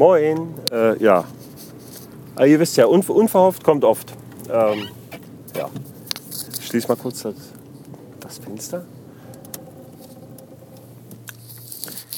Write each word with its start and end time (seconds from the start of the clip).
Moin. 0.00 0.54
Äh, 0.72 0.96
ja. 1.02 1.24
Aber 2.34 2.46
ihr 2.46 2.58
wisst 2.58 2.78
ja, 2.78 2.86
un 2.86 3.02
unverhofft 3.02 3.62
kommt 3.62 3.84
oft. 3.84 4.14
Ähm, 4.50 4.88
ja. 5.54 5.68
Ich 6.58 6.66
schließe 6.68 6.88
mal 6.88 6.96
kurz 6.96 7.20
das, 7.20 7.34
das 8.18 8.38
Fenster. 8.38 8.82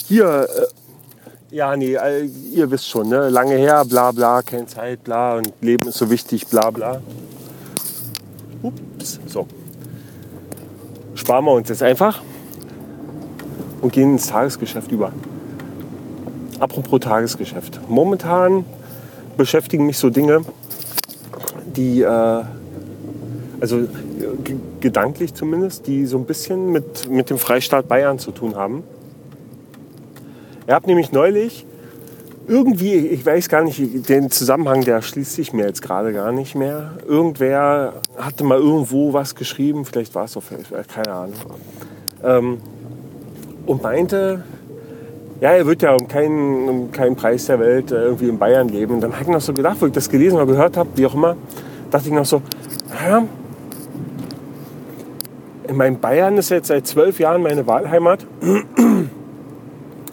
Hier, 0.07 0.47
äh, 0.49 1.57
ja, 1.57 1.75
nee, 1.75 1.95
äh, 1.95 2.25
ihr 2.53 2.71
wisst 2.71 2.89
schon, 2.89 3.09
ne? 3.09 3.29
lange 3.31 3.57
her, 3.57 3.85
bla 3.85 4.13
bla, 4.13 4.43
keine 4.43 4.67
Zeit, 4.67 5.03
bla 5.03 5.39
und 5.39 5.53
Leben 5.61 5.89
ist 5.89 5.99
so 5.99 6.09
wichtig, 6.09 6.47
bla 6.47 6.71
bla. 6.71 7.03
Ups, 8.63 9.19
so. 9.27 9.49
Sparen 11.17 11.45
wir 11.47 11.53
uns 11.53 11.69
jetzt 11.69 11.83
einfach 11.83 12.23
und 13.81 13.93
gehen 13.93 14.13
ins 14.13 14.29
Tagesgeschäft 14.29 14.93
über. 14.93 15.13
Apropos 16.63 17.01
Tagesgeschäft. 17.01 17.81
Momentan 17.89 18.65
beschäftigen 19.37 19.85
mich 19.85 19.99
so 19.99 20.11
Dinge, 20.11 20.43
die, 21.67 22.03
äh, 22.03 22.45
also 23.59 23.89
gedanklich 24.79 25.35
zumindest, 25.35 25.89
die 25.89 26.07
so 26.07 26.19
ein 26.19 26.25
bisschen 26.25 26.71
mit, 26.71 27.11
mit 27.11 27.31
dem 27.31 27.39
Freistaat 27.39 27.89
Bayern 27.89 28.21
zu 28.21 28.31
tun 28.31 28.55
haben. 28.55 28.85
Er 30.69 30.77
hat 30.77 30.87
nämlich 30.87 31.11
neulich 31.11 31.67
irgendwie, 32.47 32.95
ich 33.09 33.27
weiß 33.27 33.49
gar 33.49 33.65
nicht, 33.65 34.09
den 34.09 34.31
Zusammenhang, 34.31 34.83
der 34.83 35.03
schließt 35.03 35.33
sich 35.33 35.53
mir 35.53 35.67
jetzt 35.67 35.83
gerade 35.83 36.13
gar 36.13 36.31
nicht 36.31 36.55
mehr. 36.55 36.93
Irgendwer 37.05 37.95
hatte 38.17 38.45
mal 38.45 38.59
irgendwo 38.59 39.13
was 39.13 39.35
geschrieben, 39.35 39.85
vielleicht 39.85 40.15
war 40.15 40.27
es 40.27 40.37
auf 40.37 40.45
Facebook, 40.45 40.87
keine 40.87 41.11
Ahnung. 41.13 41.35
Ähm, 42.23 42.59
und 43.67 43.83
meinte, 43.83 44.45
ja, 45.43 45.51
er 45.51 45.67
wird 45.67 45.83
ja 45.83 45.93
um 45.93 46.07
keinen, 46.07 46.69
um 46.69 46.93
keinen 46.93 47.17
Preis 47.17 47.47
der 47.47 47.59
Welt 47.59 47.91
äh, 47.91 47.97
irgendwie 47.97 48.29
in 48.29 48.39
Bayern 48.39 48.69
leben. 48.69 48.95
Und 48.95 49.01
dann 49.01 49.13
habe 49.13 49.25
ich 49.25 49.29
noch 49.29 49.41
so 49.41 49.53
gedacht, 49.53 49.77
wo 49.81 49.87
ich 49.87 49.93
das 49.93 50.09
gelesen 50.09 50.37
oder 50.37 50.47
gehört 50.47 50.77
habe, 50.77 50.89
wie 50.95 51.05
auch 51.05 51.15
immer, 51.15 51.35
dachte 51.91 52.07
ich 52.07 52.15
noch 52.15 52.25
so, 52.25 52.43
naja, 52.89 53.25
in 55.67 55.77
meinem 55.77 55.99
Bayern 55.99 56.39
ist 56.39 56.51
jetzt 56.51 56.69
seit 56.69 56.87
zwölf 56.87 57.19
Jahren 57.19 57.43
meine 57.43 57.67
Wahlheimat. 57.67 58.25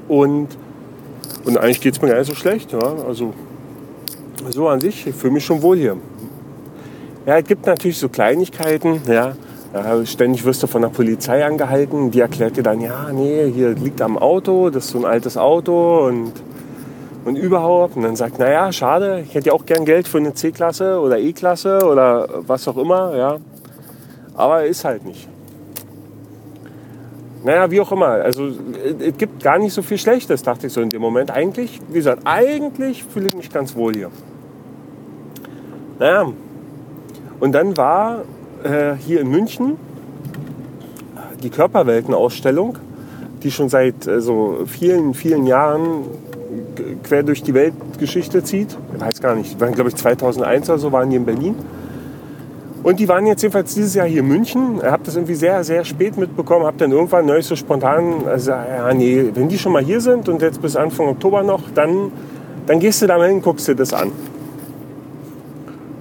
Und, 0.08 0.48
und 1.46 1.58
eigentlich 1.60 1.82
geht 1.82 1.94
es 1.94 2.02
mir 2.02 2.08
gar 2.08 2.18
nicht 2.18 2.28
so 2.28 2.34
schlecht. 2.34 2.74
Ja? 2.74 2.80
Also 3.08 3.36
so 4.50 4.68
an 4.68 4.82
sich, 4.82 5.06
ich 5.06 5.14
fühle 5.14 5.34
mich 5.34 5.46
schon 5.46 5.62
wohl 5.62 5.78
hier. 5.78 5.98
Ja, 7.28 7.38
es 7.38 7.46
gibt 7.46 7.68
natürlich 7.68 8.00
so 8.00 8.10
Kleinigkeiten, 8.10 9.04
ja, 9.06 9.36
ja, 9.74 10.06
ständig 10.06 10.46
wirst 10.46 10.64
du 10.64 10.68
von 10.68 10.82
der 10.82 10.90
Polizei 10.90 11.46
angehalten. 11.46 12.12
Die 12.12 12.22
erklärt 12.22 12.58
dir 12.58 12.64
dann, 12.64 12.82
ja, 12.82 13.12
nee, 13.12 13.52
hier 13.52 13.70
liegt 13.72 14.02
am 14.02 14.18
Auto, 14.18 14.70
das 14.70 14.86
ist 14.86 14.92
so 14.92 15.00
ein 15.00 15.06
altes 15.06 15.38
Auto 15.38 16.08
und, 16.08 16.34
und 17.26 17.36
überhaupt. 17.36 17.96
Und 17.96 18.04
dann 18.04 18.16
sagt, 18.16 18.40
naja, 18.40 18.72
schade, 18.72 19.24
ich 19.28 19.36
hätte 19.36 19.48
ja 19.48 19.54
auch 19.54 19.66
gern 19.66 19.86
Geld 19.86 20.08
für 20.08 20.18
eine 20.18 20.34
C-Klasse 20.34 21.00
oder 21.00 21.20
E-Klasse 21.20 21.86
oder 21.86 22.28
was 22.48 22.68
auch 22.68 22.78
immer. 22.78 23.16
Ja. 23.16 23.38
Aber 24.34 24.66
ist 24.66 24.86
halt 24.86 25.06
nicht. 25.06 25.28
Naja, 27.44 27.70
wie 27.72 27.80
auch 27.80 27.92
immer. 27.92 28.08
Also 28.08 28.50
es 29.00 29.18
gibt 29.18 29.44
gar 29.44 29.60
nicht 29.60 29.74
so 29.74 29.82
viel 29.82 29.98
Schlechtes, 29.98 30.42
dachte 30.42 30.68
ich 30.68 30.74
so 30.74 30.82
in 30.82 30.90
dem 30.90 31.02
Moment. 31.02 31.32
Eigentlich, 31.32 31.80
wie 31.90 31.94
gesagt, 31.94 32.24
eigentlich 32.26 33.04
fühle 33.04 33.28
ich 33.28 33.36
mich 33.36 33.52
ganz 33.52 33.76
wohl 33.76 33.94
hier. 33.94 34.10
Naja, 36.00 36.32
und 37.40 37.52
dann 37.54 37.78
war 37.78 38.24
äh, 38.64 38.96
hier 38.96 39.22
in 39.22 39.30
München 39.30 39.78
die 41.44 41.50
Körperweltenausstellung, 41.50 42.78
die 43.44 43.52
schon 43.52 43.70
seit 43.70 44.08
äh, 44.08 44.22
so 44.22 44.60
vielen, 44.66 45.14
vielen 45.14 45.48
Jahren 45.48 46.06
quer 47.04 47.24
durch 47.24 47.44
die 47.44 47.54
Weltgeschichte 47.54 48.44
zieht. 48.44 48.78
Ich 48.96 49.02
weiß 49.02 49.22
gar 49.22 49.36
nicht, 49.36 49.60
waren 49.60 49.74
glaube 49.74 49.90
ich 49.90 49.96
2001 49.96 50.70
oder 50.70 50.80
so, 50.80 50.92
waren 50.92 51.10
die 51.10 51.16
in 51.16 51.26
Berlin. 51.26 51.56
Und 52.82 53.00
die 53.00 53.10
waren 53.10 53.28
jetzt 53.28 53.42
jedenfalls 53.42 53.74
dieses 53.74 53.94
Jahr 53.94 54.08
hier 54.08 54.22
in 54.22 54.28
München. 54.28 54.82
Habe 54.82 55.04
das 55.04 55.16
irgendwie 55.16 55.36
sehr, 55.36 55.66
sehr 55.66 55.84
spät 55.84 56.18
mitbekommen. 56.18 56.66
Habe 56.66 56.78
dann 56.78 56.92
irgendwann 56.92 57.26
neu 57.26 57.42
so 57.42 57.58
spontan, 57.58 58.26
also 58.26 58.52
ja 58.52 58.94
nee, 58.94 59.32
wenn 59.34 59.50
die 59.50 59.58
schon 59.58 59.74
mal 59.74 59.84
hier 59.84 60.00
sind 60.00 60.30
und 60.30 60.42
jetzt 60.42 60.62
bis 60.62 60.78
Anfang 60.78 61.08
Oktober 61.08 61.44
noch, 61.44 61.64
dann, 61.76 62.12
dann 62.68 62.80
gehst 62.80 63.02
du 63.02 63.08
da 63.08 63.18
mal 63.18 63.28
hin, 63.28 63.42
guckst 63.42 63.68
dir 63.68 63.76
das 63.76 63.94
an 63.94 64.12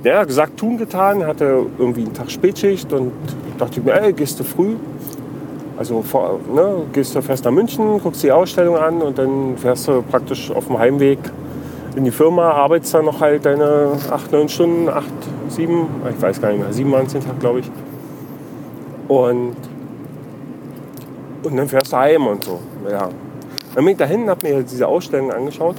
ja, 0.04 0.24
gesagt, 0.24 0.58
tun 0.58 0.78
getan, 0.78 1.26
hatte 1.26 1.66
irgendwie 1.78 2.02
einen 2.02 2.14
Tag 2.14 2.30
Spätschicht 2.30 2.92
und 2.92 3.12
dachte 3.58 3.80
mir, 3.80 4.00
ey, 4.00 4.12
gehst 4.12 4.38
du 4.38 4.44
früh? 4.44 4.76
Also 5.76 6.02
vor, 6.02 6.40
ne, 6.52 6.82
gehst 6.92 7.14
du 7.14 7.22
fest 7.22 7.44
nach 7.44 7.52
München, 7.52 8.00
guckst 8.00 8.22
die 8.22 8.32
Ausstellung 8.32 8.76
an 8.76 9.00
und 9.00 9.18
dann 9.18 9.56
fährst 9.56 9.86
du 9.88 10.02
praktisch 10.02 10.50
auf 10.50 10.66
dem 10.66 10.78
Heimweg 10.78 11.18
in 11.96 12.04
die 12.04 12.10
Firma, 12.10 12.50
arbeitest 12.50 12.94
dann 12.94 13.04
noch 13.04 13.20
halt 13.20 13.44
deine 13.44 13.92
8, 14.10 14.32
9 14.32 14.48
Stunden, 14.48 14.88
8, 14.88 15.04
7, 15.48 15.86
ich 16.10 16.22
weiß 16.22 16.40
gar 16.40 16.50
nicht 16.50 16.60
mehr, 16.60 16.72
7 16.72 16.90
waren 16.92 17.06
es 17.06 17.12
den 17.12 17.24
Tag, 17.24 17.38
glaube 17.40 17.60
ich. 17.60 17.70
Und, 19.08 19.56
und 21.42 21.56
dann 21.56 21.68
fährst 21.68 21.92
du 21.92 21.96
heim 21.96 22.26
und 22.26 22.44
so. 22.44 22.60
Ja. 22.90 23.08
Dann 23.74 23.84
bin 23.84 23.92
ich 23.92 23.96
dahin, 23.98 24.28
habe 24.28 24.46
mir 24.46 24.62
diese 24.62 24.86
Ausstellung 24.86 25.32
angeschaut. 25.32 25.76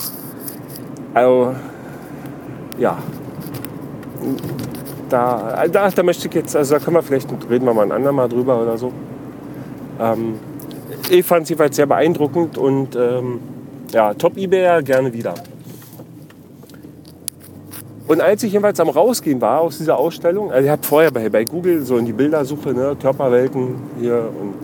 Also, 1.14 1.56
ja, 2.78 2.98
da, 5.10 5.66
da, 5.72 5.90
da 5.90 6.04
möchte 6.04 6.28
ich 6.28 6.34
jetzt, 6.34 6.56
also 6.56 6.76
da 6.76 6.80
können 6.80 6.96
wir 6.96 7.04
vielleicht, 7.04 7.30
reden 7.50 7.66
wir 7.66 7.74
mal 7.74 7.84
ein 7.84 7.92
andermal 7.92 8.30
drüber 8.30 8.62
oder 8.62 8.78
so. 8.78 8.92
Ähm, 10.00 10.36
ich 11.10 11.26
fand 11.26 11.48
sie 11.48 11.54
jedenfalls 11.54 11.76
sehr 11.76 11.86
beeindruckend 11.86 12.58
und 12.58 12.96
ähm, 12.96 13.40
ja, 13.92 14.14
Top 14.14 14.38
eBay 14.38 14.84
gerne 14.84 15.12
wieder. 15.12 15.34
Und 18.08 18.22
als 18.22 18.42
ich 18.42 18.54
jedenfalls 18.54 18.80
am 18.80 18.90
Rausgehen 18.90 19.40
war 19.40 19.62
aus 19.62 19.78
dieser 19.78 19.98
Ausstellung, 19.98 20.52
also 20.52 20.66
ich 20.66 20.72
habe 20.72 20.84
vorher 20.84 21.12
bei, 21.12 21.30
bei 21.30 21.46
Google 21.46 21.84
so 21.84 21.98
in 21.98 22.06
die 22.06 22.14
Bildersuche, 22.14 22.74
ne, 22.74 22.98
Körperwelten 23.00 23.76
hier 24.00 24.30
und 24.42 24.56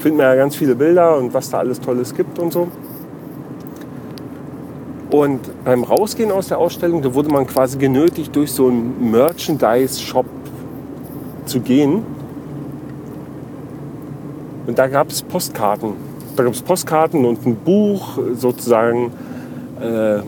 finde 0.00 0.18
mir 0.18 0.24
ja 0.24 0.34
ganz 0.34 0.56
viele 0.56 0.74
Bilder 0.74 1.16
und 1.16 1.32
was 1.32 1.50
da 1.50 1.58
alles 1.58 1.80
Tolles 1.80 2.14
gibt 2.14 2.38
und 2.38 2.52
so. 2.52 2.68
Und 5.10 5.40
beim 5.64 5.82
Rausgehen 5.82 6.30
aus 6.30 6.48
der 6.48 6.58
Ausstellung, 6.58 7.02
da 7.02 7.12
wurde 7.14 7.30
man 7.30 7.46
quasi 7.46 7.78
genötigt, 7.78 8.34
durch 8.36 8.52
so 8.52 8.68
einen 8.68 9.10
Merchandise-Shop 9.10 10.26
zu 11.46 11.60
gehen. 11.60 12.04
Und 14.66 14.78
da 14.78 14.86
gab 14.86 15.10
es 15.10 15.22
Postkarten. 15.22 15.94
Da 16.36 16.44
gab 16.44 16.52
es 16.52 16.62
Postkarten 16.62 17.24
und 17.24 17.44
ein 17.44 17.56
Buch, 17.56 18.18
sozusagen 18.34 19.12
äh, 19.80 20.20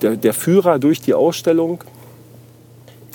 der, 0.00 0.16
der 0.16 0.32
Führer 0.32 0.78
durch 0.78 1.00
die 1.00 1.12
Ausstellung. 1.12 1.84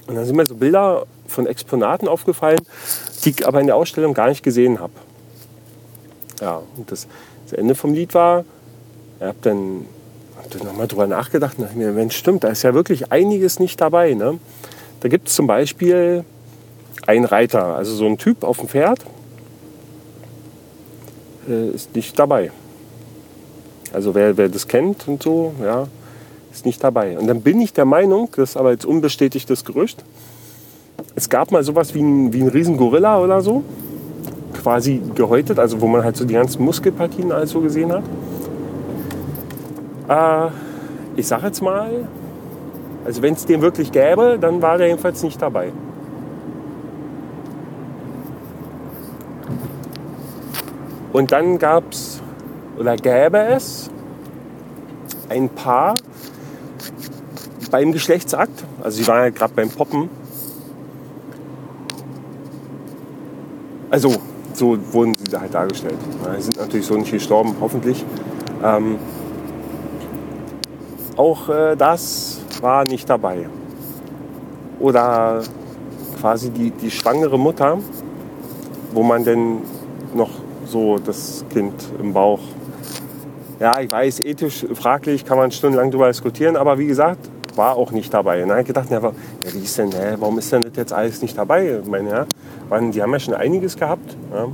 Und 0.07 0.15
dann 0.15 0.25
sind 0.25 0.35
mir 0.35 0.45
so 0.45 0.55
Bilder 0.55 1.05
von 1.27 1.47
Exponaten 1.47 2.07
aufgefallen, 2.07 2.59
die 3.23 3.31
ich 3.31 3.47
aber 3.47 3.59
in 3.59 3.67
der 3.67 3.75
Ausstellung 3.75 4.13
gar 4.13 4.29
nicht 4.29 4.43
gesehen 4.43 4.79
habe. 4.79 4.93
Ja, 6.41 6.61
und 6.77 6.91
das, 6.91 7.07
das 7.45 7.53
Ende 7.53 7.73
vom 7.73 7.93
Lied 7.93 8.13
war, 8.13 8.43
ich 9.21 9.27
habe 9.27 9.37
dann, 9.43 9.85
hab 10.35 10.63
nochmal 10.63 10.87
drüber 10.87 11.05
nachgedacht 11.05 11.59
und 11.59 11.65
dachte 11.65 11.77
mir, 11.77 11.91
Mensch, 11.91 12.15
stimmt, 12.15 12.43
da 12.43 12.47
ist 12.47 12.63
ja 12.63 12.73
wirklich 12.73 13.11
einiges 13.11 13.59
nicht 13.59 13.79
dabei. 13.79 14.15
Ne? 14.15 14.39
Da 15.01 15.09
gibt 15.09 15.27
es 15.27 15.35
zum 15.35 15.45
Beispiel 15.45 16.25
einen 17.05 17.25
Reiter, 17.25 17.75
also 17.75 17.93
so 17.93 18.07
ein 18.07 18.17
Typ 18.17 18.43
auf 18.43 18.57
dem 18.57 18.67
Pferd, 18.67 18.99
äh, 21.47 21.69
ist 21.69 21.95
nicht 21.95 22.17
dabei. 22.17 22.51
Also 23.93 24.15
wer, 24.15 24.37
wer 24.37 24.49
das 24.49 24.67
kennt 24.67 25.07
und 25.07 25.21
so, 25.21 25.53
ja, 25.61 25.87
ist 26.51 26.65
nicht 26.65 26.83
dabei. 26.83 27.19
Und 27.19 27.27
dann 27.27 27.41
bin 27.41 27.61
ich 27.61 27.73
der 27.73 27.85
Meinung, 27.85 28.27
das 28.35 28.51
ist 28.51 28.57
aber 28.57 28.71
jetzt 28.71 28.85
unbestätigtes 28.85 29.65
Gerücht, 29.65 30.03
es 31.13 31.29
gab 31.29 31.51
mal 31.51 31.63
sowas 31.63 31.93
wie 31.93 32.01
ein, 32.01 32.33
wie 32.33 32.41
ein 32.41 32.47
Riesengorilla 32.47 33.19
oder 33.19 33.41
so, 33.41 33.63
quasi 34.63 34.99
gehäutet, 35.13 35.59
also 35.59 35.79
wo 35.79 35.85
man 35.85 36.03
halt 36.03 36.17
so 36.17 36.25
die 36.25 36.33
ganzen 36.33 36.65
Muskelpartien 36.65 37.31
alles 37.31 37.51
so 37.51 37.61
gesehen 37.61 37.91
hat. 37.91 38.03
Äh, 40.11 40.49
ich 41.15 41.27
sage 41.27 41.47
jetzt 41.47 41.61
mal, 41.61 42.05
also 43.05 43.21
wenn 43.21 43.33
es 43.33 43.45
den 43.45 43.61
wirklich 43.61 43.91
gäbe, 43.91 44.37
dann 44.39 44.61
war 44.61 44.77
der 44.77 44.87
jedenfalls 44.87 45.23
nicht 45.23 45.41
dabei. 45.41 45.71
Und 51.13 51.31
dann 51.31 51.57
gab 51.59 51.91
es 51.91 52.21
oder 52.77 52.95
gäbe 52.95 53.37
es 53.37 53.89
ein 55.29 55.49
Paar 55.49 55.95
beim 57.69 57.93
Geschlechtsakt, 57.93 58.65
also 58.83 58.97
sie 59.01 59.07
waren 59.07 59.23
ja 59.23 59.29
gerade 59.29 59.53
beim 59.53 59.69
Poppen. 59.69 60.09
Also 63.89 64.15
so 64.53 64.77
wurden 64.91 65.15
sie 65.15 65.37
halt 65.37 65.53
dargestellt. 65.53 65.97
Sie 66.37 66.41
sind 66.43 66.57
natürlich 66.57 66.85
so 66.85 66.95
nicht 66.95 67.11
gestorben, 67.11 67.55
hoffentlich. 67.61 68.05
Ähm, 68.63 68.97
auch 71.17 71.49
äh, 71.49 71.75
das 71.75 72.39
war 72.61 72.85
nicht 72.85 73.09
dabei. 73.09 73.47
Oder 74.79 75.41
quasi 76.19 76.49
die, 76.49 76.71
die 76.71 76.91
schwangere 76.91 77.37
Mutter, 77.37 77.77
wo 78.93 79.03
man 79.03 79.23
denn 79.23 79.57
noch 80.13 80.29
so 80.65 80.97
das 80.97 81.45
Kind 81.49 81.73
im 81.99 82.13
Bauch 82.13 82.39
Ja, 83.59 83.79
ich 83.79 83.91
weiß, 83.91 84.21
ethisch 84.21 84.65
fraglich, 84.73 85.25
kann 85.25 85.37
man 85.37 85.51
stundenlang 85.51 85.91
darüber 85.91 86.07
diskutieren, 86.07 86.55
aber 86.55 86.79
wie 86.79 86.87
gesagt, 86.87 87.29
war 87.55 87.75
auch 87.75 87.91
nicht 87.91 88.13
dabei. 88.13 88.41
Und 88.41 88.49
dann 88.49 88.57
habe 88.57 88.61
ich 88.61 88.67
gedacht, 88.67 88.89
ja, 88.89 89.01
wie 89.53 89.63
ist 89.63 89.77
denn, 89.77 89.91
hä, 89.91 90.15
warum 90.17 90.39
ist 90.39 90.51
denn 90.51 90.63
das 90.63 90.71
jetzt 90.75 90.93
alles 90.93 91.21
nicht 91.21 91.37
dabei? 91.37 91.79
Ich 91.83 91.89
meine, 91.89 92.09
ja, 92.09 92.25
waren, 92.69 92.91
die 92.91 93.01
haben 93.01 93.11
ja 93.11 93.19
schon 93.19 93.33
einiges 93.33 93.77
gehabt. 93.77 94.15
Ja. 94.33 94.47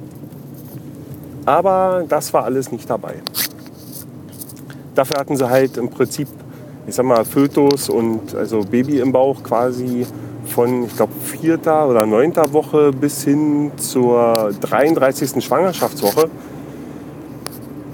Aber 1.45 2.03
das 2.09 2.33
war 2.33 2.43
alles 2.43 2.71
nicht 2.71 2.89
dabei. 2.89 3.15
Dafür 4.95 5.19
hatten 5.19 5.37
sie 5.37 5.49
halt 5.49 5.77
im 5.77 5.89
Prinzip, 5.89 6.27
ich 6.87 6.95
sag 6.95 7.05
mal, 7.05 7.25
Fötus 7.25 7.89
und 7.89 8.33
also 8.33 8.61
Baby 8.61 8.99
im 8.99 9.11
Bauch 9.11 9.43
quasi 9.43 10.07
von, 10.45 10.85
ich 10.85 10.95
glaube, 10.95 11.11
vierter 11.21 11.89
oder 11.89 12.05
neunter 12.05 12.51
Woche 12.53 12.91
bis 12.91 13.23
hin 13.23 13.71
zur 13.75 14.51
33. 14.61 15.43
Schwangerschaftswoche. 15.43 16.29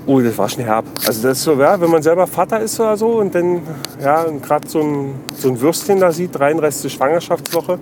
Oh, 0.06 0.20
das 0.20 0.38
war 0.38 0.48
schon 0.48 0.64
herb. 0.64 0.86
Also 1.08 1.28
das 1.28 1.40
ist 1.40 1.44
so, 1.44 1.54
ja, 1.54 1.80
wenn 1.80 1.90
man 1.90 2.04
selber 2.04 2.28
Vater 2.28 2.60
ist 2.60 2.80
oder 2.80 2.96
so 2.96 3.20
und 3.20 3.34
dann 3.34 3.62
ja, 4.02 4.26
gerade 4.46 4.68
so 4.68 4.82
ein, 4.82 5.16
so 5.36 5.50
ein 5.50 5.60
Würstchen 5.60 6.00
da 6.00 6.12
sieht, 6.12 6.38
33. 6.38 6.94
Schwangerschaftswoche. 6.94 7.80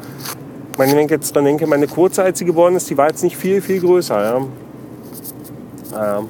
Wenn 0.78 0.98
ich 0.98 1.12
jetzt 1.12 1.36
dran 1.36 1.46
denke, 1.46 1.68
meine 1.68 1.88
kurze, 1.88 2.24
als 2.24 2.40
sie 2.40 2.46
geboren 2.46 2.76
ist, 2.76 2.90
die 2.90 2.98
war 2.98 3.08
jetzt 3.08 3.24
nicht 3.24 3.36
viel, 3.36 3.62
viel 3.62 3.82
größer. 3.82 4.24
Ja. 5.94 6.18
Ähm, 6.20 6.28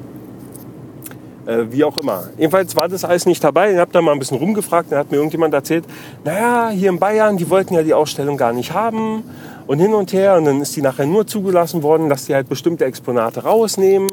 äh, 1.46 1.72
wie 1.72 1.84
auch 1.84 1.98
immer. 1.98 2.30
Jedenfalls 2.38 2.76
war 2.76 2.88
das 2.88 3.04
alles 3.04 3.26
nicht 3.26 3.44
dabei. 3.44 3.74
Ich 3.74 3.78
habe 3.78 3.92
da 3.92 4.02
mal 4.02 4.12
ein 4.12 4.20
bisschen 4.20 4.38
rumgefragt. 4.38 4.92
Dann 4.92 5.00
hat 5.00 5.12
mir 5.12 5.18
irgendjemand 5.18 5.54
erzählt, 5.54 5.86
naja, 6.24 6.70
hier 6.70 6.90
in 6.90 7.00
Bayern, 7.00 7.38
die 7.38 7.50
wollten 7.50 7.74
ja 7.74 7.84
die 7.84 7.94
Ausstellung 7.94 8.38
gar 8.38 8.54
nicht 8.54 8.74
haben 8.74 9.24
und 9.68 9.80
hin 9.80 9.94
und 9.94 10.14
her. 10.14 10.36
Und 10.36 10.46
dann 10.46 10.62
ist 10.62 10.76
die 10.76 10.82
nachher 10.82 11.06
nur 11.06 11.26
zugelassen 11.28 11.84
worden, 11.84 12.10
dass 12.10 12.26
die 12.26 12.36
halt 12.36 12.50
bestimmte 12.50 12.86
Exponate 12.86 13.44
rausnehmen. 13.44 14.10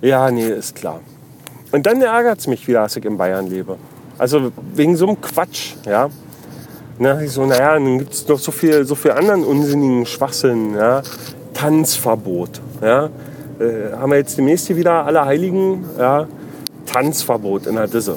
Ja, 0.00 0.30
nee, 0.30 0.48
ist 0.48 0.74
klar. 0.74 1.00
Und 1.72 1.86
dann 1.86 2.00
ärgert 2.00 2.38
es 2.38 2.46
mich 2.46 2.64
dass 2.66 2.96
ich 2.96 3.04
in 3.04 3.16
Bayern 3.16 3.48
lebe. 3.48 3.76
Also 4.16 4.52
wegen 4.74 4.96
so 4.96 5.06
einem 5.08 5.20
Quatsch, 5.20 5.74
ja. 5.86 6.08
Na, 6.98 7.20
ich 7.20 7.32
so, 7.32 7.44
naja, 7.44 7.74
dann 7.74 7.98
gibt 7.98 8.12
es 8.12 8.28
noch 8.28 8.38
so 8.38 8.52
viel, 8.52 8.84
so 8.84 8.94
viel 8.94 9.10
anderen 9.10 9.44
unsinnigen 9.44 10.06
Schwachsinn, 10.06 10.74
ja. 10.74 11.02
Tanzverbot, 11.52 12.60
ja 12.80 13.10
äh, 13.60 13.96
haben 13.96 14.10
wir 14.10 14.18
jetzt 14.18 14.36
demnächst 14.38 14.66
hier 14.66 14.76
wieder 14.76 15.04
alle 15.04 15.24
Heiligen 15.24 15.84
ja, 15.98 16.26
Tanzverbot 16.86 17.66
in 17.66 17.76
der 17.76 17.86
Disse. 17.86 18.16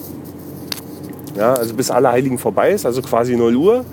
Ja, 1.35 1.53
also 1.53 1.73
bis 1.73 1.91
alle 1.91 2.11
Heiligen 2.11 2.37
vorbei 2.37 2.71
ist, 2.71 2.85
also 2.85 3.01
quasi 3.01 3.35
0 3.35 3.55
Uhr, 3.55 3.85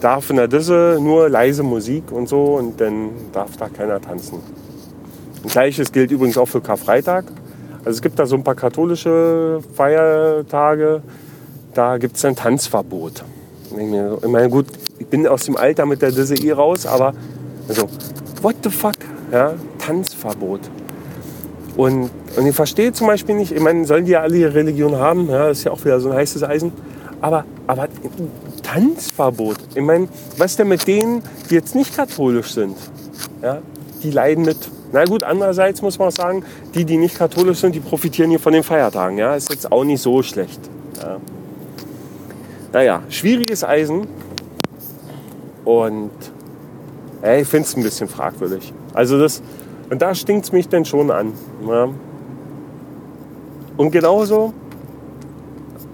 darf 0.00 0.28
in 0.30 0.36
der 0.36 0.48
Disse 0.48 0.98
nur 1.00 1.28
leise 1.28 1.62
Musik 1.62 2.10
und 2.10 2.28
so 2.28 2.56
und 2.56 2.80
dann 2.80 3.10
darf 3.32 3.56
da 3.56 3.68
keiner 3.68 4.00
tanzen. 4.00 4.40
Und 5.42 5.52
gleiches 5.52 5.92
gilt 5.92 6.10
übrigens 6.10 6.36
auch 6.36 6.48
für 6.48 6.60
Karfreitag. 6.60 7.26
Also 7.84 7.90
es 7.96 8.02
gibt 8.02 8.18
da 8.18 8.26
so 8.26 8.34
ein 8.34 8.42
paar 8.42 8.54
katholische 8.54 9.60
Feiertage, 9.74 11.02
da 11.74 11.98
gibt 11.98 12.16
es 12.16 12.24
ein 12.24 12.34
Tanzverbot. 12.34 13.24
Ich 13.70 14.28
meine, 14.28 14.48
gut, 14.48 14.66
ich 14.98 15.06
bin 15.06 15.26
aus 15.26 15.44
dem 15.44 15.56
Alter 15.56 15.86
mit 15.86 16.02
der 16.02 16.12
Disse 16.12 16.34
eh 16.34 16.52
raus, 16.52 16.86
aber 16.86 17.14
also, 17.68 17.88
what 18.42 18.56
the 18.62 18.70
fuck? 18.70 18.96
Ja, 19.32 19.54
Tanzverbot. 19.78 20.60
Und, 21.76 22.10
und 22.36 22.46
ich 22.46 22.54
verstehe 22.54 22.92
zum 22.92 23.08
Beispiel 23.08 23.34
nicht, 23.34 23.52
ich 23.52 23.60
meine, 23.60 23.84
sollen 23.84 24.04
die 24.04 24.12
ja 24.12 24.20
alle 24.20 24.36
ihre 24.36 24.54
Religion 24.54 24.96
haben, 24.96 25.28
ja, 25.28 25.48
das 25.48 25.58
ist 25.58 25.64
ja 25.64 25.72
auch 25.72 25.84
wieder 25.84 25.98
so 25.98 26.10
ein 26.10 26.16
heißes 26.16 26.44
Eisen, 26.44 26.72
aber, 27.20 27.44
aber 27.66 27.88
Tanzverbot. 28.62 29.56
Ich 29.74 29.82
meine, 29.82 30.08
was 30.36 30.56
denn 30.56 30.68
mit 30.68 30.86
denen, 30.86 31.22
die 31.50 31.54
jetzt 31.54 31.74
nicht 31.74 31.96
katholisch 31.96 32.52
sind? 32.52 32.76
Ja, 33.42 33.58
die 34.02 34.10
leiden 34.10 34.44
mit. 34.44 34.58
Na 34.92 35.04
gut, 35.04 35.24
andererseits 35.24 35.82
muss 35.82 35.98
man 35.98 36.08
auch 36.08 36.12
sagen, 36.12 36.44
die, 36.74 36.84
die 36.84 36.96
nicht 36.96 37.18
katholisch 37.18 37.58
sind, 37.58 37.74
die 37.74 37.80
profitieren 37.80 38.30
hier 38.30 38.38
von 38.38 38.52
den 38.52 38.62
Feiertagen. 38.62 39.18
Ja, 39.18 39.34
ist 39.34 39.50
jetzt 39.50 39.72
auch 39.72 39.84
nicht 39.84 40.00
so 40.00 40.22
schlecht. 40.22 40.60
Ja. 41.02 41.16
Naja, 42.72 43.02
schwieriges 43.08 43.64
Eisen. 43.64 44.06
Und 45.64 46.10
ja, 47.22 47.36
ich 47.36 47.48
finde 47.48 47.66
es 47.66 47.76
ein 47.76 47.82
bisschen 47.82 48.08
fragwürdig. 48.08 48.72
Also 48.94 49.18
das, 49.18 49.42
und 49.90 50.00
da 50.00 50.14
stinkt 50.14 50.46
es 50.46 50.52
mich 50.52 50.68
dann 50.68 50.84
schon 50.84 51.10
an. 51.10 51.32
Ja. 51.68 51.88
Und 53.76 53.90
genauso, 53.90 54.54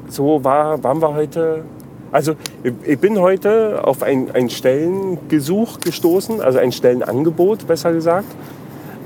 so 0.09 0.45
war, 0.45 0.83
waren 0.85 1.01
wir 1.01 1.15
heute. 1.15 1.65
Also 2.13 2.35
ich 2.83 2.99
bin 2.99 3.21
heute 3.21 3.85
auf 3.85 4.03
ein, 4.03 4.33
ein 4.33 4.51
Stellengesuch 4.51 5.79
gestoßen, 5.79 6.41
also 6.41 6.59
ein 6.59 6.73
Stellenangebot, 6.73 7.67
besser 7.67 7.93
gesagt. 7.93 8.27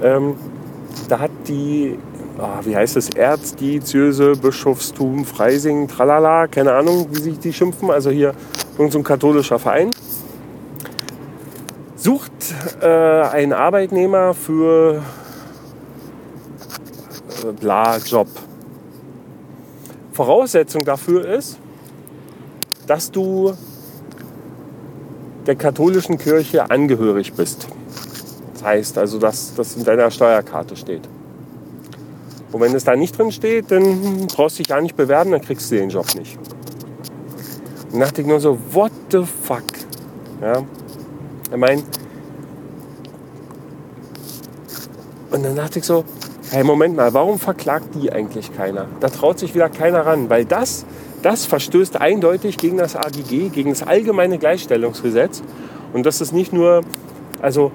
Ähm, 0.02 0.34
da 1.08 1.20
hat 1.20 1.30
die, 1.46 1.98
oh, 2.38 2.64
wie 2.64 2.74
heißt 2.74 2.96
es, 2.96 3.10
Erzdiözese 3.10 4.32
Bischofstum 4.36 5.26
Freising, 5.26 5.86
tralala, 5.86 6.46
keine 6.46 6.72
Ahnung, 6.72 7.08
wie 7.10 7.20
sich 7.20 7.38
die 7.38 7.52
schimpfen, 7.52 7.90
also 7.90 8.10
hier 8.10 8.32
irgendein 8.72 8.90
so 8.90 9.02
katholischer 9.02 9.58
Verein 9.58 9.90
äh, 12.84 13.22
ein 13.22 13.52
Arbeitnehmer 13.52 14.34
für 14.34 15.02
äh, 17.42 17.52
bla 17.58 17.96
Job. 17.96 18.28
Voraussetzung 20.12 20.84
dafür 20.84 21.26
ist, 21.26 21.58
dass 22.86 23.10
du 23.10 23.54
der 25.46 25.56
katholischen 25.56 26.18
Kirche 26.18 26.70
angehörig 26.70 27.32
bist. 27.32 27.66
Das 28.52 28.62
heißt 28.62 28.98
also, 28.98 29.18
dass 29.18 29.54
das 29.54 29.76
in 29.76 29.84
deiner 29.84 30.10
Steuerkarte 30.10 30.76
steht. 30.76 31.08
Und 32.52 32.60
wenn 32.60 32.74
es 32.74 32.84
da 32.84 32.94
nicht 32.94 33.18
drin 33.18 33.32
steht, 33.32 33.70
dann 33.72 34.26
brauchst 34.28 34.58
du 34.58 34.62
dich 34.62 34.68
gar 34.68 34.80
nicht 34.80 34.94
bewerben, 34.94 35.32
dann 35.32 35.40
kriegst 35.40 35.70
du 35.72 35.76
den 35.76 35.88
Job 35.88 36.14
nicht. 36.14 36.38
Und 37.92 38.00
dachte 38.00 38.20
ich 38.20 38.26
nur 38.26 38.40
so, 38.40 38.58
what 38.72 38.92
the 39.10 39.24
fuck? 39.24 39.64
Ja, 40.40 40.62
ich 41.50 41.56
meine, 41.56 41.82
und 45.34 45.42
dann 45.42 45.56
dachte 45.56 45.80
ich 45.80 45.84
so, 45.84 46.04
hey, 46.52 46.62
Moment 46.62 46.94
mal, 46.94 47.12
warum 47.12 47.40
verklagt 47.40 47.88
die 47.96 48.12
eigentlich 48.12 48.56
keiner? 48.56 48.86
Da 49.00 49.08
traut 49.08 49.40
sich 49.40 49.52
wieder 49.52 49.68
keiner 49.68 50.06
ran, 50.06 50.30
weil 50.30 50.44
das, 50.44 50.86
das 51.22 51.44
verstößt 51.44 52.00
eindeutig 52.00 52.56
gegen 52.56 52.76
das 52.76 52.94
AGG, 52.94 53.48
gegen 53.48 53.70
das 53.70 53.82
allgemeine 53.82 54.38
Gleichstellungsgesetz. 54.38 55.42
Und 55.92 56.06
das 56.06 56.20
ist 56.20 56.32
nicht 56.32 56.52
nur, 56.52 56.82
also 57.42 57.72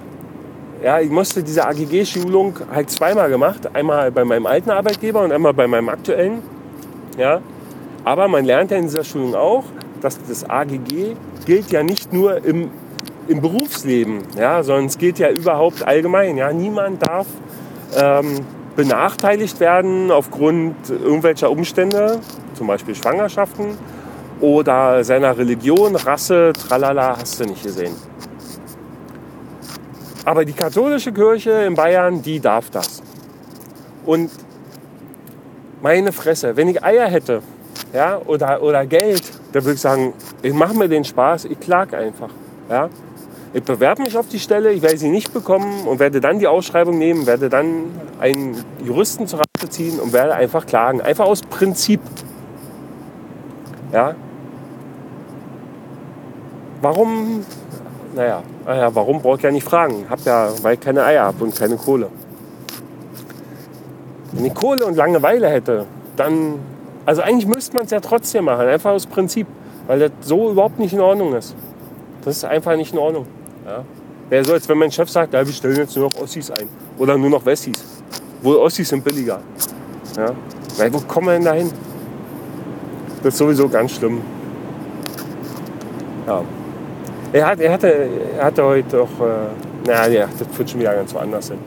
ja, 0.82 1.00
ich 1.00 1.10
musste 1.10 1.42
diese 1.42 1.66
AGG-Schulung 1.66 2.60
halt 2.72 2.90
zweimal 2.90 3.28
gemacht. 3.28 3.68
Einmal 3.74 4.10
bei 4.10 4.24
meinem 4.24 4.46
alten 4.46 4.70
Arbeitgeber 4.70 5.22
und 5.22 5.30
einmal 5.30 5.52
bei 5.52 5.66
meinem 5.66 5.90
aktuellen. 5.90 6.42
Ja. 7.18 7.42
Aber 8.04 8.26
man 8.28 8.46
lernt 8.46 8.70
ja 8.70 8.78
in 8.78 8.84
dieser 8.84 9.04
Schulung 9.04 9.34
auch, 9.34 9.64
dass 10.00 10.18
das 10.26 10.48
AGG 10.48 11.14
gilt 11.44 11.70
ja 11.70 11.82
nicht 11.82 12.10
nur 12.14 12.42
im 12.42 12.70
im 13.30 13.40
Berufsleben, 13.40 14.22
ja, 14.36 14.62
sondern 14.64 14.86
es 14.86 14.98
geht 14.98 15.20
ja 15.20 15.30
überhaupt 15.30 15.86
allgemein. 15.86 16.36
Ja. 16.36 16.52
Niemand 16.52 17.06
darf 17.06 17.26
ähm, 17.96 18.40
benachteiligt 18.76 19.60
werden 19.60 20.10
aufgrund 20.10 20.74
irgendwelcher 20.88 21.50
Umstände, 21.50 22.20
zum 22.54 22.66
Beispiel 22.66 22.94
Schwangerschaften 22.94 23.76
oder 24.40 25.04
seiner 25.04 25.36
Religion, 25.36 25.96
Rasse, 25.96 26.52
tralala, 26.52 27.16
hast 27.18 27.40
du 27.40 27.44
nicht 27.44 27.62
gesehen. 27.62 27.94
Aber 30.24 30.44
die 30.44 30.52
katholische 30.52 31.12
Kirche 31.12 31.50
in 31.50 31.74
Bayern, 31.74 32.22
die 32.22 32.40
darf 32.40 32.70
das. 32.70 33.02
Und 34.04 34.30
meine 35.82 36.12
Fresse, 36.12 36.56
wenn 36.56 36.68
ich 36.68 36.82
Eier 36.82 37.08
hätte 37.08 37.42
ja, 37.92 38.18
oder, 38.26 38.62
oder 38.62 38.86
Geld, 38.86 39.22
dann 39.52 39.64
würde 39.64 39.74
ich 39.74 39.80
sagen, 39.80 40.12
ich 40.42 40.52
mache 40.52 40.74
mir 40.74 40.88
den 40.88 41.04
Spaß, 41.04 41.46
ich 41.46 41.58
klag 41.58 41.92
einfach. 41.94 42.30
Ja. 42.68 42.88
Ich 43.52 43.64
bewerbe 43.64 44.02
mich 44.02 44.16
auf 44.16 44.28
die 44.28 44.38
Stelle, 44.38 44.70
ich 44.72 44.80
werde 44.80 44.96
sie 44.96 45.08
nicht 45.08 45.32
bekommen 45.32 45.86
und 45.88 45.98
werde 45.98 46.20
dann 46.20 46.38
die 46.38 46.46
Ausschreibung 46.46 46.98
nehmen, 46.98 47.26
werde 47.26 47.48
dann 47.48 47.86
einen 48.20 48.64
Juristen 48.84 49.26
zur 49.26 49.40
Rate 49.40 49.68
ziehen 49.68 49.98
und 49.98 50.12
werde 50.12 50.34
einfach 50.34 50.66
klagen. 50.66 51.00
Einfach 51.00 51.26
aus 51.26 51.42
Prinzip. 51.42 52.00
Ja. 53.92 54.14
Warum? 56.80 57.44
Naja, 58.14 58.42
naja 58.64 58.94
warum 58.94 59.20
brauche 59.20 59.38
ich 59.38 59.42
ja 59.42 59.50
nicht 59.50 59.64
fragen? 59.64 60.06
Hab 60.08 60.20
ja, 60.24 60.50
weil 60.62 60.74
ich 60.74 60.80
keine 60.80 61.04
Eier 61.04 61.24
habe 61.24 61.42
und 61.42 61.56
keine 61.56 61.76
Kohle. 61.76 62.08
Wenn 64.30 64.44
ich 64.44 64.54
Kohle 64.54 64.86
und 64.86 64.96
Langeweile 64.96 65.48
hätte, 65.48 65.86
dann. 66.16 66.60
Also 67.04 67.22
eigentlich 67.22 67.46
müsste 67.46 67.74
man 67.74 67.86
es 67.86 67.90
ja 67.90 67.98
trotzdem 67.98 68.44
machen, 68.44 68.68
einfach 68.68 68.92
aus 68.92 69.06
Prinzip, 69.06 69.48
weil 69.88 69.98
das 69.98 70.12
so 70.20 70.50
überhaupt 70.52 70.78
nicht 70.78 70.92
in 70.92 71.00
Ordnung 71.00 71.34
ist. 71.34 71.56
Das 72.24 72.36
ist 72.36 72.44
einfach 72.44 72.76
nicht 72.76 72.92
in 72.92 72.98
Ordnung. 72.98 73.26
Ja? 73.66 73.84
Wäre 74.28 74.44
so, 74.44 74.52
als 74.52 74.68
wenn 74.68 74.78
mein 74.78 74.92
Chef 74.92 75.10
sagt, 75.10 75.34
ja, 75.34 75.44
wir 75.44 75.52
stellen 75.52 75.76
jetzt 75.76 75.96
nur 75.96 76.08
noch 76.08 76.20
Ossis 76.20 76.50
ein. 76.50 76.68
Oder 76.98 77.18
nur 77.18 77.30
noch 77.30 77.44
Wessis. 77.44 77.84
Wohl 78.42 78.56
Ossis 78.56 78.88
sind 78.88 79.02
billiger. 79.02 79.40
Ja? 80.16 80.32
Weil, 80.76 80.92
wo 80.92 81.00
kommen 81.00 81.26
wir 81.26 81.32
denn 81.34 81.44
da 81.44 81.52
hin? 81.52 81.70
Das 83.22 83.34
ist 83.34 83.38
sowieso 83.38 83.68
ganz 83.68 83.92
schlimm. 83.92 84.20
Ja. 86.26 86.42
Er, 87.32 87.46
hat, 87.46 87.60
er, 87.60 87.72
hatte, 87.72 88.08
er 88.38 88.44
hatte 88.44 88.64
heute 88.64 89.02
auch, 89.02 89.20
äh, 89.20 89.86
naja, 89.86 90.28
das 90.38 90.48
führt 90.56 90.70
schon 90.70 90.80
wieder 90.80 90.94
ganz 90.94 91.12
woanders 91.14 91.48
hin. 91.48 91.58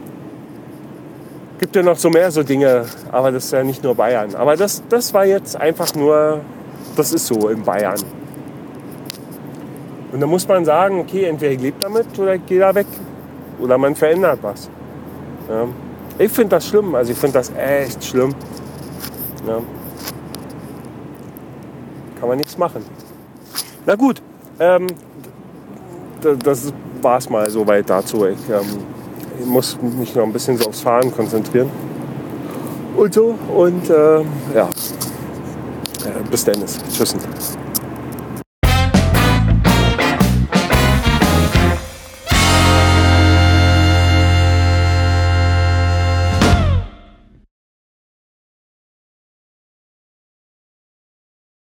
Gibt 1.59 1.75
ja 1.75 1.83
noch 1.83 1.97
so 1.97 2.09
mehr 2.09 2.31
so 2.31 2.43
Dinge, 2.43 2.85
aber 3.11 3.31
das 3.31 3.45
ist 3.45 3.51
ja 3.51 3.63
nicht 3.63 3.83
nur 3.83 3.95
Bayern. 3.95 4.35
Aber 4.35 4.57
das, 4.57 4.81
das 4.89 5.13
war 5.13 5.25
jetzt 5.25 5.55
einfach 5.55 5.93
nur, 5.95 6.41
das 6.95 7.13
ist 7.13 7.27
so 7.27 7.47
in 7.49 7.63
Bayern. 7.63 7.99
Und 10.13 10.19
da 10.19 10.27
muss 10.27 10.47
man 10.47 10.63
sagen, 10.63 10.99
okay, 10.99 11.23
entweder 11.23 11.53
ich 11.53 11.59
lebe 11.61 11.77
damit 11.79 12.07
oder 12.19 12.35
ich 12.35 12.45
gehe 12.45 12.59
da 12.59 12.73
weg. 12.75 12.85
Oder 13.59 13.79
man 13.79 13.95
verändert 13.95 14.39
was. 14.43 14.69
Ja. 15.49 15.67
Ich 16.19 16.31
finde 16.31 16.49
das 16.49 16.67
schlimm, 16.67 16.93
also 16.93 17.11
ich 17.11 17.17
finde 17.17 17.33
das 17.33 17.51
echt 17.57 18.03
schlimm. 18.05 18.35
Ja. 19.47 19.59
Kann 22.19 22.29
man 22.29 22.37
nichts 22.37 22.55
machen. 22.59 22.85
Na 23.87 23.95
gut, 23.95 24.21
ähm, 24.59 24.85
das 26.21 26.71
war 27.01 27.17
es 27.17 27.29
mal 27.29 27.49
soweit 27.49 27.89
dazu. 27.89 28.25
Ich, 28.27 28.37
ähm, 28.49 28.61
ich, 29.39 29.45
muss 29.47 29.77
mich 29.81 30.13
noch 30.13 30.23
ein 30.23 30.31
bisschen 30.31 30.57
so 30.57 30.69
aufs 30.69 30.81
Fahren 30.81 31.11
konzentrieren. 31.11 31.71
Und 32.95 33.13
so, 33.15 33.35
und 33.53 33.89
äh, 33.89 34.19
ja, 34.53 34.69
äh, 36.05 36.29
bis 36.29 36.45
dann. 36.45 36.63
Tschüss. 36.95 37.15